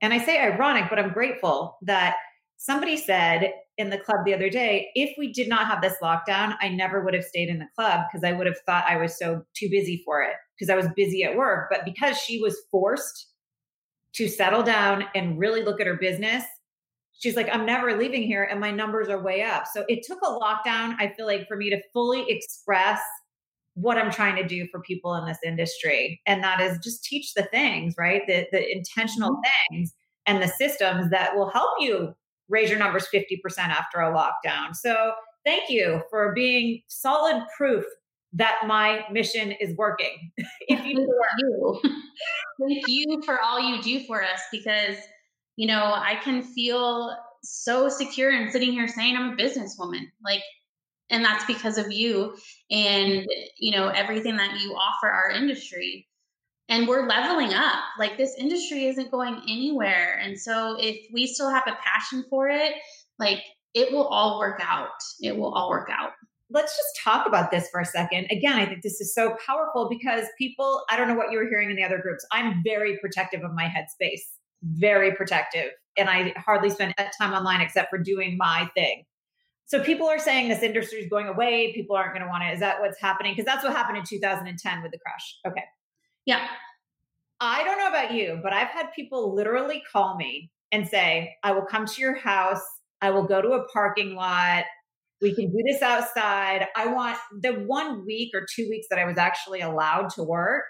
[0.00, 2.16] And i say ironic but i'm grateful that
[2.62, 6.54] somebody said in the club the other day, if we did not have this lockdown,
[6.60, 9.18] I never would have stayed in the club because I would have thought I was
[9.18, 11.66] so too busy for it because I was busy at work.
[11.70, 13.26] But because she was forced
[14.14, 16.44] to settle down and really look at her business,
[17.18, 19.64] she's like, I'm never leaving here and my numbers are way up.
[19.72, 23.00] So it took a lockdown, I feel like, for me to fully express
[23.74, 26.20] what I'm trying to do for people in this industry.
[26.26, 28.22] And that is just teach the things, right?
[28.28, 29.74] The the intentional mm-hmm.
[29.74, 29.94] things
[30.26, 32.14] and the systems that will help you
[32.52, 34.76] raise your numbers 50% after a lockdown.
[34.76, 35.12] So
[35.44, 37.84] thank you for being solid proof
[38.34, 40.30] that my mission is working.
[40.68, 41.06] if you,
[41.38, 41.80] you.
[42.60, 44.96] thank you for all you do for us because
[45.56, 50.04] you know I can feel so secure in sitting here saying I'm a businesswoman.
[50.24, 50.42] Like
[51.10, 52.34] and that's because of you
[52.70, 53.26] and
[53.58, 56.08] you know everything that you offer our industry
[56.68, 57.82] and we're leveling up.
[57.98, 60.18] Like this industry isn't going anywhere.
[60.22, 62.74] And so if we still have a passion for it,
[63.18, 63.42] like
[63.74, 64.88] it will all work out.
[65.20, 66.12] It will all work out.
[66.50, 68.26] Let's just talk about this for a second.
[68.30, 71.48] Again, I think this is so powerful because people, I don't know what you were
[71.48, 72.26] hearing in the other groups.
[72.30, 74.20] I'm very protective of my headspace,
[74.62, 75.70] very protective.
[75.96, 79.04] And I hardly spend time online except for doing my thing.
[79.64, 81.72] So people are saying this industry is going away.
[81.74, 82.52] People aren't going to want it.
[82.52, 83.32] Is that what's happening?
[83.32, 85.38] Because that's what happened in 2010 with the crash.
[85.46, 85.64] Okay.
[86.26, 86.46] Yeah.
[87.40, 91.52] I don't know about you, but I've had people literally call me and say, I
[91.52, 92.62] will come to your house.
[93.00, 94.64] I will go to a parking lot.
[95.20, 96.66] We can do this outside.
[96.76, 100.64] I want the one week or two weeks that I was actually allowed to work.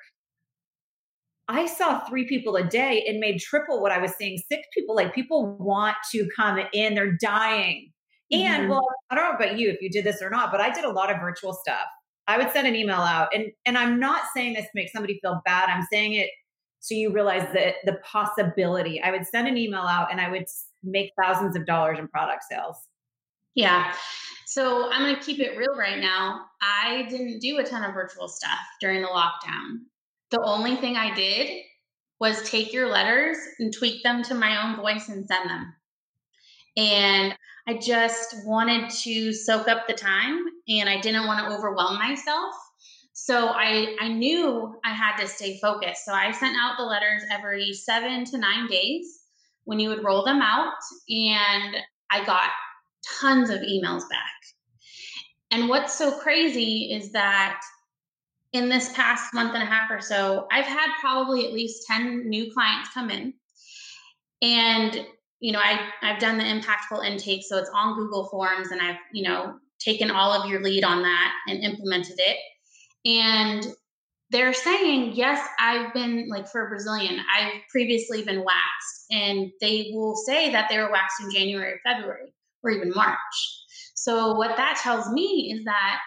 [1.49, 4.95] I saw three people a day and made triple what I was seeing six people.
[4.95, 7.91] Like people want to come in, they're dying.
[8.31, 8.71] And mm-hmm.
[8.71, 10.85] well, I don't know about you if you did this or not, but I did
[10.85, 11.87] a lot of virtual stuff
[12.29, 13.29] I would send an email out.
[13.35, 15.69] And and I'm not saying this to make somebody feel bad.
[15.69, 16.31] I'm saying it
[16.81, 19.01] so you realize that the possibility.
[19.01, 20.47] I would send an email out and I would
[20.83, 22.77] make thousands of dollars in product sales.
[23.55, 23.95] Yeah.
[24.47, 26.47] So I'm going to keep it real right now.
[26.61, 29.79] I didn't do a ton of virtual stuff during the lockdown.
[30.31, 31.63] The only thing I did
[32.19, 35.75] was take your letters and tweak them to my own voice and send them.
[36.77, 41.98] And I just wanted to soak up the time and I didn't want to overwhelm
[41.98, 42.55] myself.
[43.12, 46.05] So I, I knew I had to stay focused.
[46.05, 49.20] So I sent out the letters every seven to nine days
[49.64, 50.72] when you would roll them out.
[51.09, 51.77] And
[52.11, 52.51] I got
[53.20, 54.33] tons of emails back.
[55.53, 57.61] And what's so crazy is that
[58.53, 62.29] in this past month and a half or so, I've had probably at least 10
[62.29, 63.35] new clients come in.
[64.40, 65.07] And
[65.42, 68.98] you know, I, I've done the impactful intake, so it's on Google Forms, and I've,
[69.12, 72.37] you know, taken all of your lead on that and implemented it.
[73.05, 73.66] And
[74.31, 79.90] they're saying, yes, I've been like for a Brazilian, I've previously been waxed, and they
[79.92, 83.18] will say that they were waxed in January, February, or even March.
[83.96, 86.00] So what that tells me is that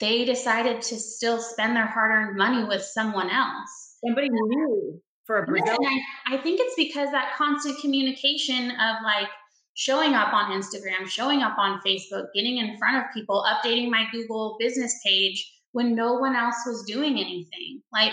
[0.00, 3.98] they decided to still spend their hard-earned money with someone else.
[4.02, 5.78] Somebody new for a Brazil.
[5.86, 9.28] I, I think it's because that constant communication of like
[9.74, 14.04] showing up on Instagram, showing up on Facebook, getting in front of people, updating my
[14.12, 17.80] Google business page when no one else was doing anything.
[17.92, 18.12] Like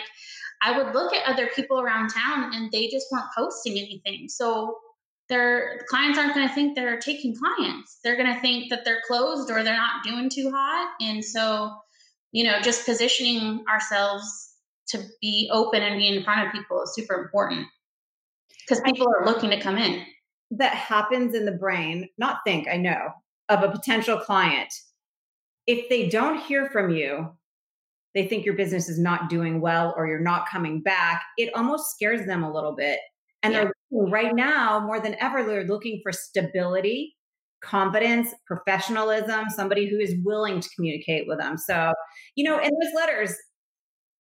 [0.62, 4.30] I would look at other people around town and they just weren't posting anything.
[4.30, 4.78] So
[5.28, 8.00] their clients aren't going to think they're taking clients.
[8.04, 10.94] They're going to think that they're closed or they're not doing too hot.
[11.02, 11.76] And so,
[12.32, 14.49] you know, just positioning ourselves
[14.90, 17.68] to be open and be in front of people is super important
[18.68, 20.04] because people are looking to come in.
[20.52, 23.10] That happens in the brain, not think, I know,
[23.50, 24.74] of a potential client.
[25.68, 27.30] If they don't hear from you,
[28.16, 31.24] they think your business is not doing well or you're not coming back.
[31.38, 33.00] It almost scares them a little bit.
[33.44, 33.66] And yeah.
[33.66, 37.16] they're right now more than ever, they're looking for stability,
[37.62, 41.58] confidence, professionalism, somebody who is willing to communicate with them.
[41.58, 41.94] So,
[42.36, 43.36] you know, in those letters,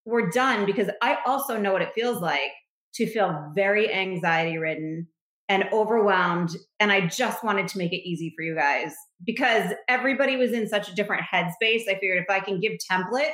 [0.05, 2.51] we're done because I also know what it feels like
[2.95, 5.07] to feel very anxiety ridden
[5.47, 6.51] and overwhelmed.
[6.79, 8.93] And I just wanted to make it easy for you guys
[9.25, 11.87] because everybody was in such a different headspace.
[11.89, 13.31] I figured if I can give templates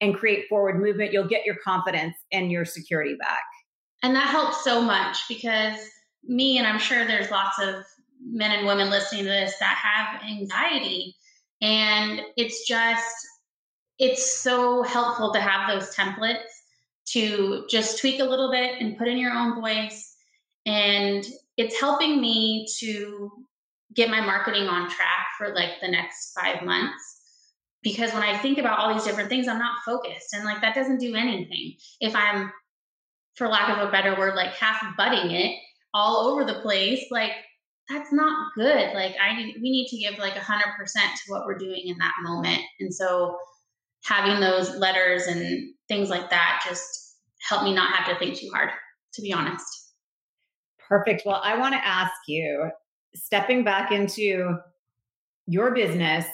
[0.00, 3.42] and create forward movement, you'll get your confidence and your security back.
[4.02, 5.78] And that helps so much because
[6.24, 7.84] me, and I'm sure there's lots of
[8.24, 11.14] men and women listening to this that have anxiety.
[11.60, 13.04] And it's just
[13.98, 16.50] it's so helpful to have those templates
[17.04, 20.14] to just tweak a little bit and put in your own voice.
[20.66, 21.24] And
[21.56, 23.30] it's helping me to
[23.94, 27.18] get my marketing on track for like the next five months.
[27.82, 30.32] Because when I think about all these different things, I'm not focused.
[30.32, 31.74] And like that doesn't do anything.
[32.00, 32.52] If I'm,
[33.34, 35.56] for lack of a better word, like half butting it
[35.92, 37.32] all over the place, like
[37.88, 38.94] that's not good.
[38.94, 41.88] Like I need we need to give like a hundred percent to what we're doing
[41.88, 42.60] in that moment.
[42.80, 43.36] And so
[44.04, 47.16] having those letters and things like that just
[47.48, 48.70] helped me not have to think too hard,
[49.14, 49.64] to be honest.
[50.88, 51.22] Perfect.
[51.24, 52.70] Well, I want to ask you
[53.14, 54.56] stepping back into
[55.46, 56.26] your business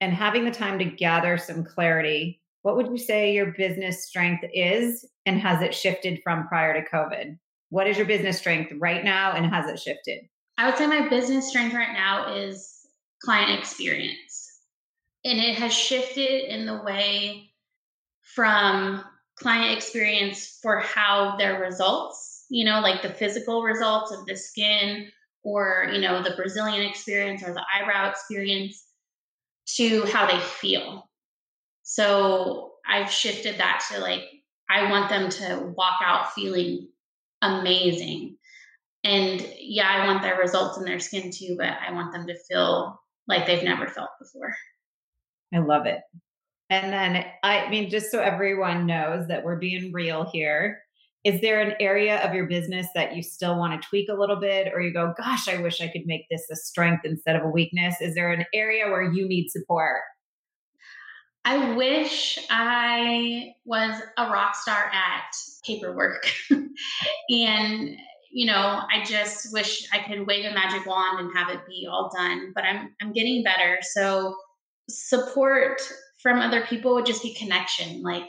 [0.00, 4.44] and having the time to gather some clarity, what would you say your business strength
[4.52, 7.38] is and has it shifted from prior to COVID?
[7.70, 10.20] What is your business strength right now and has it shifted?
[10.58, 12.70] I would say my business strength right now is
[13.22, 14.43] client experience
[15.24, 17.50] and it has shifted in the way
[18.34, 19.02] from
[19.36, 25.08] client experience for how their results, you know, like the physical results of the skin
[25.42, 28.84] or, you know, the Brazilian experience or the eyebrow experience
[29.66, 31.08] to how they feel.
[31.82, 34.22] So I've shifted that to like,
[34.68, 36.88] I want them to walk out feeling
[37.42, 38.36] amazing.
[39.02, 42.36] And yeah, I want their results in their skin too, but I want them to
[42.48, 44.54] feel like they've never felt before.
[45.52, 46.00] I love it.
[46.70, 50.80] And then, I mean, just so everyone knows that we're being real here,
[51.24, 54.36] is there an area of your business that you still want to tweak a little
[54.36, 57.44] bit, or you go, gosh, I wish I could make this a strength instead of
[57.44, 57.96] a weakness?
[58.00, 60.02] Is there an area where you need support?
[61.46, 65.34] I wish I was a rock star at
[65.64, 66.26] paperwork.
[66.50, 67.96] and,
[68.30, 71.86] you know, I just wish I could wave a magic wand and have it be
[71.90, 73.78] all done, but I'm I'm getting better.
[73.82, 74.34] So
[74.88, 75.80] support
[76.22, 78.02] from other people would just be connection.
[78.02, 78.28] Like,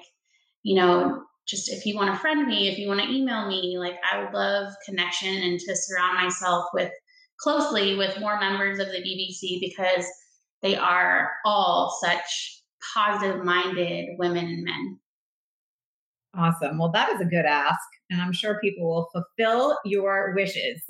[0.63, 3.77] you know, just if you want to friend me, if you want to email me,
[3.77, 6.91] like I would love connection and to surround myself with
[7.39, 10.05] closely with more members of the BBC because
[10.61, 14.99] they are all such positive minded women and men.
[16.37, 16.77] Awesome.
[16.77, 17.79] Well, that is a good ask.
[18.09, 20.81] And I'm sure people will fulfill your wishes.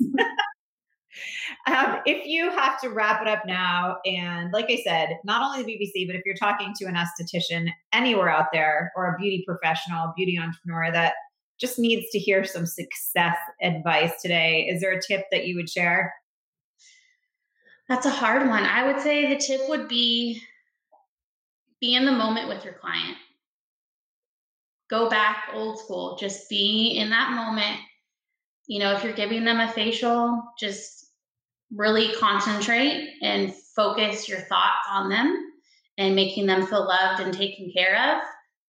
[1.66, 5.62] um, if you have to wrap it up now, and like I said, not only
[5.62, 9.44] the BBC, but if you're talking to an esthetician anywhere out there or a beauty
[9.46, 11.14] professional, beauty entrepreneur that
[11.58, 15.70] just needs to hear some success advice today, is there a tip that you would
[15.70, 16.12] share?
[17.88, 18.64] That's a hard one.
[18.64, 20.42] I would say the tip would be
[21.80, 23.16] be in the moment with your client.
[24.88, 26.16] Go back old school.
[26.16, 27.80] Just be in that moment.
[28.66, 30.95] You know, if you're giving them a facial, just
[31.74, 35.36] really concentrate and focus your thoughts on them
[35.98, 38.22] and making them feel loved and taken care of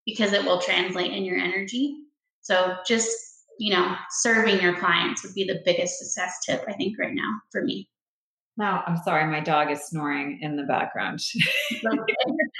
[0.06, 1.96] because it will translate in your energy.
[2.40, 3.10] So just,
[3.58, 7.30] you know, serving your clients would be the biggest success tip, I think, right now
[7.52, 7.88] for me.
[8.56, 11.20] No, I'm sorry, my dog is snoring in the background.
[11.70, 11.82] it's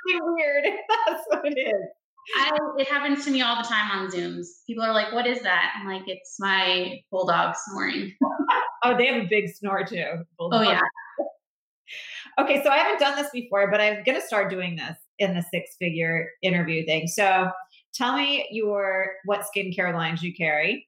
[0.04, 0.64] weird.
[1.06, 1.88] That's what it is.
[2.36, 4.46] I, it happens to me all the time on Zooms.
[4.66, 8.12] People are like, "What is that?" I'm like, "It's my bulldog snoring."
[8.84, 10.24] oh, they have a big snore too.
[10.38, 10.66] Bulldog.
[10.66, 10.80] Oh yeah.
[12.40, 15.34] okay, so I haven't done this before, but I'm going to start doing this in
[15.34, 17.08] the six-figure interview thing.
[17.08, 17.50] So,
[17.94, 20.86] tell me your what skincare lines you carry.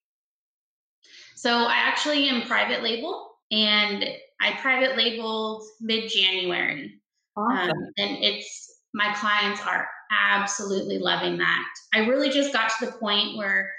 [1.40, 4.04] So I actually am private label and
[4.42, 7.00] I private labeled mid January.
[7.34, 7.70] Awesome.
[7.70, 11.64] Um, and it's my clients are absolutely loving that.
[11.94, 13.72] I really just got to the point where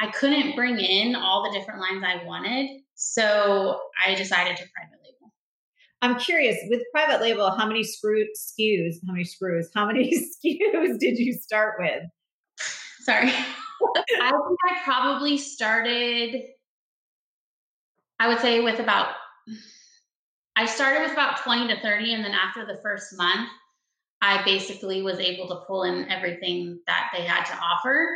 [0.00, 2.80] I couldn't bring in all the different lines I wanted.
[2.96, 5.32] So I decided to private label.
[6.02, 10.10] I'm curious with private label, how many screw SKUs, how many screws, how many
[10.44, 12.02] SKUs did you start with?
[13.00, 13.28] Sorry.
[14.20, 16.42] I think I probably started
[18.18, 19.08] I would say with about,
[20.56, 22.14] I started with about 20 to 30.
[22.14, 23.48] And then after the first month,
[24.22, 28.08] I basically was able to pull in everything that they had to offer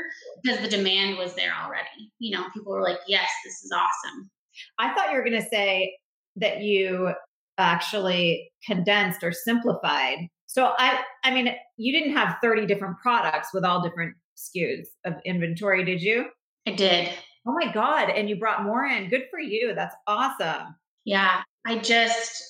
[0.42, 2.10] because the demand was there already.
[2.18, 4.30] You know, people were like, yes, this is awesome.
[4.78, 5.96] I thought you were going to say
[6.36, 7.12] that you
[7.58, 10.28] actually condensed or simplified.
[10.46, 15.14] So I I mean you didn't have 30 different products with all different SKUs of
[15.24, 16.26] inventory, did you?
[16.66, 17.10] I did.
[17.46, 18.10] Oh my God.
[18.10, 19.08] And you brought more in.
[19.08, 19.74] Good for you.
[19.74, 20.74] That's awesome.
[21.04, 21.42] Yeah.
[21.66, 22.42] I just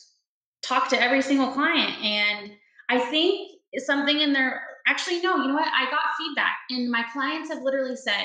[0.63, 1.93] talked to every single client.
[2.03, 2.53] And
[2.89, 5.69] I think something in there, actually, no, you know what?
[5.69, 8.25] I got feedback, and my clients have literally said,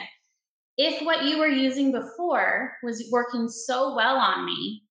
[0.77, 4.83] if what you were using before was working so well on me,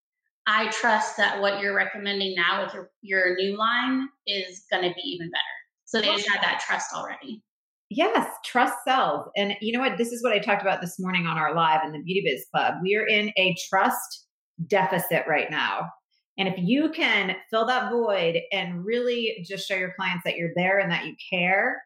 [0.46, 4.94] I trust that what you're recommending now with your, your new line is going to
[4.94, 5.42] be even better.
[5.84, 7.42] So they just had that trust already.
[7.90, 9.28] Yes, trust sells.
[9.36, 9.98] And you know what?
[9.98, 12.46] This is what I talked about this morning on our live in the Beauty Biz
[12.50, 12.74] Club.
[12.82, 14.26] We are in a trust
[14.66, 15.90] deficit right now.
[16.36, 20.52] And if you can fill that void and really just show your clients that you're
[20.56, 21.82] there and that you care,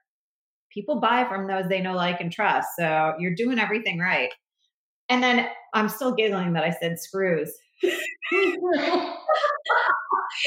[0.73, 2.69] people buy from those they know, like, and trust.
[2.79, 4.31] So you're doing everything right.
[5.09, 7.53] And then I'm still giggling that I said screws.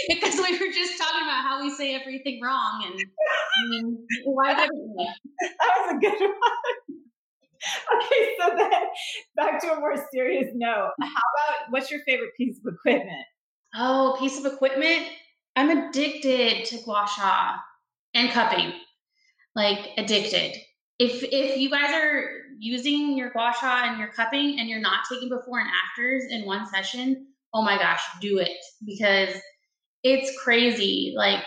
[0.10, 4.54] because we were just talking about how we say everything wrong, and I mean, why
[4.60, 5.10] didn't we?
[5.42, 6.34] That was a good one.
[7.96, 8.72] Okay, so then
[9.36, 10.94] back to a more serious note.
[11.00, 13.24] How about what's your favorite piece of equipment?
[13.76, 15.08] Oh, piece of equipment.
[15.56, 17.58] I'm addicted to gua sha
[18.16, 18.74] and cupping.
[19.56, 20.58] Like addicted.
[21.00, 22.24] If if you guys are
[22.60, 26.46] using your gua sha and your cupping and you're not taking before and afters in
[26.46, 29.36] one session, oh my gosh, do it because
[30.04, 31.14] it's crazy.
[31.16, 31.44] Like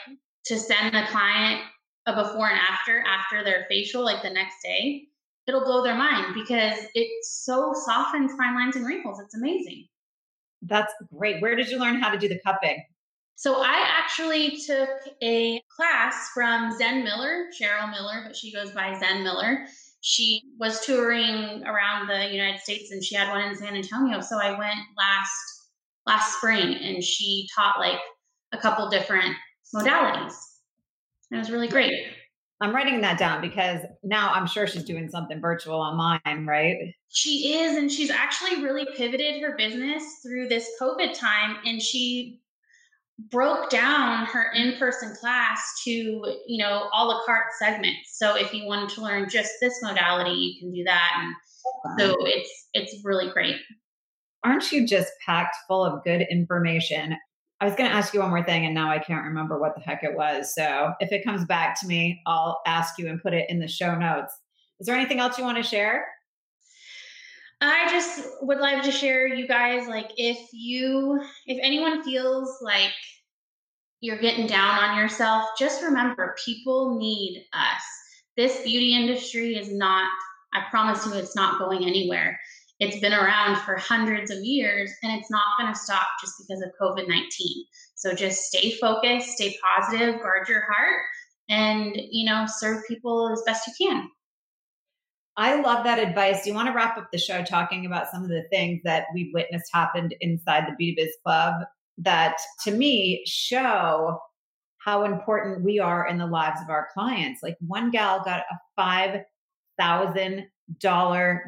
[0.47, 1.63] to send the client
[2.07, 5.05] a before and after after their facial, like the next day,
[5.47, 9.21] it'll blow their mind because it so softens fine lines and wrinkles.
[9.21, 9.87] It's amazing.
[10.63, 11.41] That's great.
[11.41, 12.83] Where did you learn how to do the cupping?
[13.37, 14.89] So I actually took
[15.22, 19.66] a class from Zen Miller, Cheryl Miller, but she goes by Zen Miller.
[20.01, 24.20] She was touring around the United States and she had one in San Antonio.
[24.20, 25.32] So I went last
[26.07, 27.99] last spring and she taught like
[28.53, 29.35] a couple different
[29.74, 30.35] modalities.
[31.30, 31.93] It was really great.
[32.61, 36.76] I'm writing that down because now I'm sure she's doing something virtual online, right?
[37.09, 37.76] She is.
[37.76, 41.57] And she's actually really pivoted her business through this COVID time.
[41.64, 42.41] And she
[43.31, 48.67] broke down her in-person class to you know a la carte segments so if you
[48.67, 53.31] wanted to learn just this modality you can do that and so it's it's really
[53.31, 53.57] great
[54.43, 57.17] aren't you just packed full of good information
[57.61, 59.75] I was going to ask you one more thing, and now I can't remember what
[59.75, 60.55] the heck it was.
[60.55, 63.69] So if it comes back to me, I'll ask you and put it in the
[63.69, 64.35] show notes.
[64.81, 66.05] Is there anything else you want to share?
[67.71, 72.93] I just would love to share, you guys, like if you, if anyone feels like,
[74.05, 77.83] you're getting down on yourself, just remember people need us.
[78.37, 80.11] This beauty industry is not,
[80.53, 82.39] I promise you, it's not going anywhere.
[82.81, 86.62] It's been around for hundreds of years and it's not going to stop just because
[86.62, 87.29] of COVID 19.
[87.95, 91.01] So just stay focused, stay positive, guard your heart,
[91.49, 94.11] and, you know, serve people as best you can.
[95.37, 96.43] I love that advice.
[96.43, 99.07] Do you want to wrap up the show talking about some of the things that
[99.14, 101.64] we've witnessed happened inside the Beauty Biz Club
[101.99, 104.20] that to me show
[104.78, 107.43] how important we are in the lives of our clients?
[107.43, 108.59] Like one gal got a
[109.80, 110.45] $5,000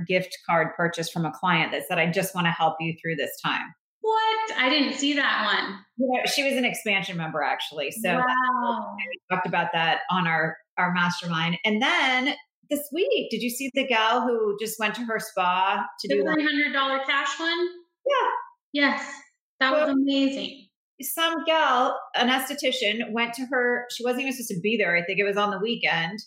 [0.07, 3.17] gift card purchase from a client that said, I just want to help you through
[3.17, 3.75] this time.
[4.01, 4.53] What?
[4.57, 5.79] I didn't see that one.
[5.99, 7.91] You know, she was an expansion member actually.
[7.91, 8.97] So wow.
[8.97, 11.59] we talked about that on our our mastermind.
[11.65, 12.37] And then
[12.71, 16.19] this week, did you see the gal who just went to her spa to do
[16.19, 17.69] the do three hundred dollar cash one?
[18.07, 18.29] Yeah.
[18.73, 19.13] Yes.
[19.61, 20.67] That well, was amazing.
[21.01, 24.97] Some gal, an esthetician, went to her, she wasn't even supposed to be there.
[24.97, 26.19] I think it was on the weekend.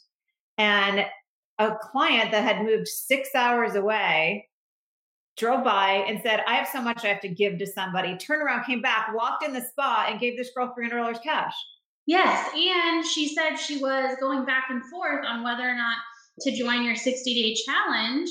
[0.57, 1.05] And
[1.57, 4.47] a client that had moved six hours away
[5.37, 8.43] drove by and said, I have so much I have to give to somebody, turned
[8.43, 11.53] around, came back, walked in the spa, and gave this girl $300 cash.
[12.05, 12.49] Yes.
[12.55, 15.97] And she said she was going back and forth on whether or not
[16.41, 18.29] to join your 60 day challenge.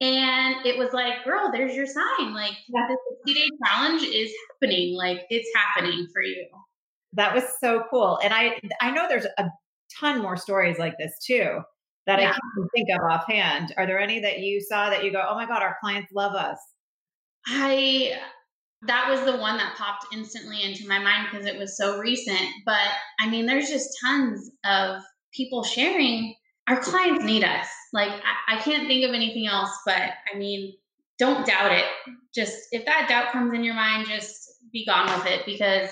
[0.00, 2.34] And it was like, girl, there's your sign.
[2.34, 4.96] Like, the 60 day challenge is happening.
[4.96, 6.46] Like, it's happening for you.
[7.12, 8.18] That was so cool.
[8.22, 9.44] And I, I know there's a
[9.98, 11.60] ton more stories like this too
[12.06, 12.30] that yeah.
[12.30, 13.74] I can't think of offhand.
[13.76, 16.34] Are there any that you saw that you go, oh my God, our clients love
[16.34, 16.58] us?
[17.46, 18.18] I,
[18.86, 22.48] that was the one that popped instantly into my mind because it was so recent.
[22.66, 22.88] But
[23.20, 25.02] I mean, there's just tons of
[25.32, 26.34] people sharing.
[26.68, 27.66] Our clients need us.
[27.92, 30.00] Like, I, I can't think of anything else, but
[30.32, 30.74] I mean,
[31.18, 31.84] don't doubt it.
[32.34, 35.90] Just if that doubt comes in your mind, just be gone with it because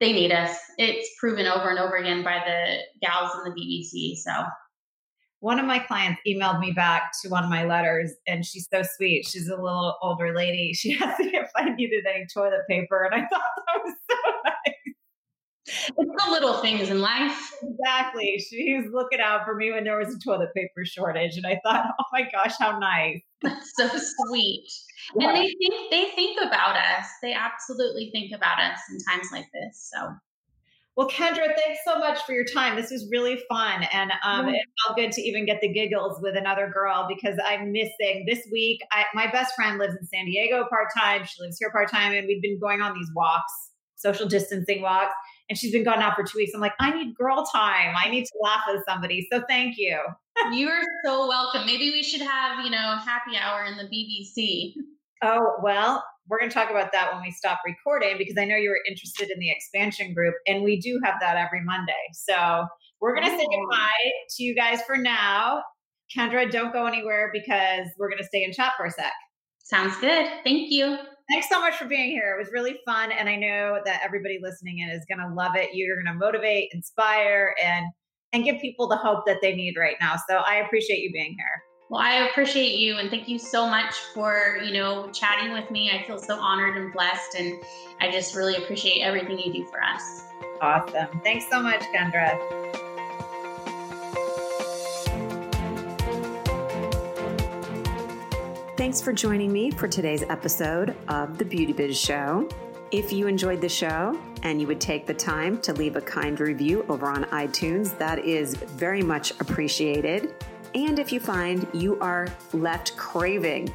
[0.00, 0.56] they need us.
[0.78, 4.16] It's proven over and over again by the gals in the BBC.
[4.16, 4.30] So
[5.40, 8.82] one of my clients emailed me back to one of my letters and she's so
[8.96, 13.04] sweet she's a little older lady she asked me if i needed any toilet paper
[13.04, 14.15] and i thought that was so
[15.66, 20.14] it's the little things in life exactly she's looking out for me when there was
[20.14, 23.88] a toilet paper shortage and i thought oh my gosh how nice that's so
[24.26, 24.66] sweet
[25.18, 25.28] yeah.
[25.28, 29.46] and they think they think about us they absolutely think about us in times like
[29.52, 30.08] this so
[30.96, 32.74] well, Kendra, thanks so much for your time.
[32.74, 33.82] This was really fun.
[33.92, 37.70] And um, it felt good to even get the giggles with another girl because I'm
[37.70, 38.80] missing this week.
[38.92, 41.26] I, my best friend lives in San Diego part time.
[41.26, 42.14] She lives here part time.
[42.14, 43.52] And we've been going on these walks,
[43.96, 45.12] social distancing walks.
[45.48, 46.52] And she's been gone out for two weeks.
[46.54, 47.94] I'm like, I need girl time.
[47.96, 49.28] I need to laugh with somebody.
[49.32, 49.98] So thank you.
[50.52, 51.64] You're so welcome.
[51.66, 54.74] Maybe we should have, you know, happy hour in the BBC.
[55.22, 58.56] Oh, well, we're going to talk about that when we stop recording because I know
[58.56, 61.92] you were interested in the expansion group, and we do have that every Monday.
[62.12, 62.66] So
[63.00, 63.60] we're going to say oh.
[63.60, 65.62] goodbye to you guys for now.
[66.16, 69.12] Kendra, don't go anywhere because we're going to stay in chat for a sec.
[69.66, 70.26] Sounds good.
[70.44, 70.96] Thank you.
[71.28, 72.36] Thanks so much for being here.
[72.36, 73.10] It was really fun.
[73.10, 75.70] And I know that everybody listening in is going to love it.
[75.74, 77.86] You're going to motivate, inspire, and
[78.32, 80.14] and give people the hope that they need right now.
[80.28, 81.62] So I appreciate you being here.
[81.88, 85.90] Well, I appreciate you and thank you so much for, you know, chatting with me.
[85.90, 87.62] I feel so honored and blessed and
[88.00, 90.24] I just really appreciate everything you do for us.
[90.60, 91.20] Awesome.
[91.22, 92.85] Thanks so much, Kendra.
[98.86, 102.48] Thanks for joining me for today's episode of The Beauty Biz Show.
[102.92, 106.38] If you enjoyed the show and you would take the time to leave a kind
[106.38, 110.36] review over on iTunes, that is very much appreciated.
[110.76, 113.74] And if you find you are left craving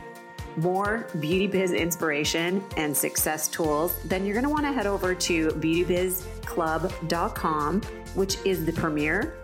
[0.56, 5.14] more beauty biz inspiration and success tools, then you're going to want to head over
[5.14, 7.82] to beautybizclub.com,
[8.16, 9.36] which is the premier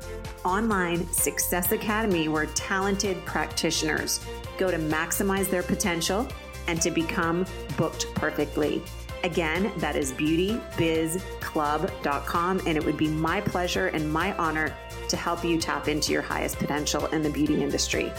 [0.45, 4.25] online success academy where talented practitioners
[4.57, 6.25] go to maximize their potential
[6.67, 7.45] and to become
[7.77, 8.81] booked perfectly.
[9.23, 14.75] Again, that is beautybizclub.com, and it would be my pleasure and my honor
[15.09, 18.13] to help you tap into your highest potential in the beauty industry.